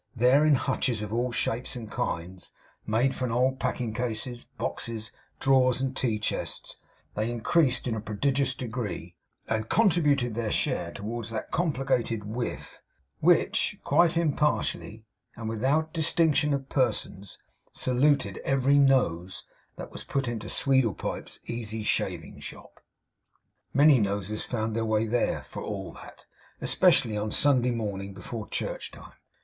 There 0.15 0.43
in 0.43 0.55
hutches 0.55 1.03
of 1.03 1.13
all 1.13 1.31
shapes 1.31 1.75
and 1.75 1.87
kinds, 1.91 2.49
made 2.87 3.13
from 3.13 3.31
old 3.31 3.59
packing 3.59 3.93
cases, 3.93 4.45
boxes, 4.57 5.11
drawers, 5.39 5.79
and 5.79 5.95
tea 5.95 6.17
chests, 6.17 6.75
they 7.13 7.29
increased 7.29 7.85
in 7.87 7.93
a 7.93 8.01
prodigious 8.01 8.55
degree, 8.55 9.15
and 9.47 9.69
contributed 9.69 10.33
their 10.33 10.49
share 10.49 10.91
towards 10.91 11.29
that 11.29 11.51
complicated 11.51 12.23
whiff 12.23 12.81
which, 13.19 13.77
quite 13.83 14.17
impartially, 14.17 15.05
and 15.35 15.47
without 15.47 15.93
distinction 15.93 16.51
of 16.55 16.67
persons, 16.67 17.37
saluted 17.71 18.39
every 18.39 18.79
nose 18.79 19.43
that 19.75 19.91
was 19.91 20.03
put 20.03 20.27
into 20.27 20.47
Sweedlepipe's 20.49 21.39
easy 21.45 21.83
shaving 21.83 22.39
shop. 22.39 22.81
Many 23.71 23.99
noses 23.99 24.43
found 24.43 24.75
their 24.75 24.83
way 24.83 25.05
there, 25.05 25.43
for 25.43 25.61
all 25.61 25.93
that, 25.93 26.25
especially 26.59 27.15
on 27.19 27.29
Sunday 27.29 27.69
morning, 27.69 28.15
before 28.15 28.47
church 28.47 28.89
time. 28.89 29.13